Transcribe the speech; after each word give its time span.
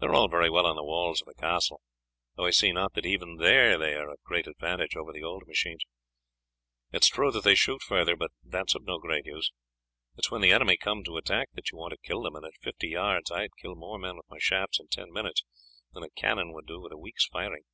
They 0.00 0.06
are 0.06 0.14
all 0.14 0.28
very 0.28 0.48
well 0.48 0.64
on 0.64 0.76
the 0.76 0.82
walls 0.82 1.20
of 1.20 1.28
a 1.28 1.34
castle, 1.38 1.82
though 2.36 2.46
I 2.46 2.50
see 2.52 2.72
not 2.72 2.94
that 2.94 3.04
even 3.04 3.36
there 3.36 3.76
they 3.76 3.92
are 3.92 4.08
of 4.08 4.22
great 4.24 4.46
advantage 4.46 4.96
over 4.96 5.12
the 5.12 5.22
old 5.22 5.46
machines. 5.46 5.82
It 6.90 7.02
is 7.04 7.10
true 7.10 7.30
that 7.32 7.44
they 7.44 7.54
shoot 7.54 7.82
further, 7.82 8.16
but 8.16 8.30
that 8.44 8.68
is 8.70 8.74
of 8.76 8.84
no 8.84 8.98
great 8.98 9.26
use. 9.26 9.52
It 10.16 10.24
is 10.24 10.30
when 10.30 10.40
the 10.40 10.52
enemy 10.52 10.78
come 10.78 11.04
to 11.04 11.18
attack 11.18 11.50
that 11.52 11.70
you 11.70 11.76
want 11.76 11.90
to 11.90 11.98
kill 11.98 12.22
them, 12.22 12.34
and 12.34 12.46
at 12.46 12.56
fifty 12.62 12.88
yards 12.88 13.30
I 13.30 13.42
would 13.42 13.56
kill 13.60 13.74
more 13.74 13.98
men 13.98 14.16
with 14.16 14.30
my 14.30 14.38
shafts 14.38 14.80
in 14.80 14.88
ten 14.88 15.12
minutes 15.12 15.44
than 15.92 16.02
a 16.02 16.08
cannon 16.08 16.54
would 16.54 16.64
do 16.64 16.80
with 16.80 16.92
a 16.92 16.96
week's 16.98 17.26
firing. 17.26 17.64